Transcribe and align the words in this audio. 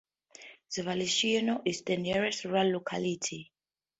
Zavalishcheno 0.71 1.61
is 1.63 1.83
the 1.83 1.95
nearest 1.95 2.45
rural 2.45 2.71
locality. 2.71 3.51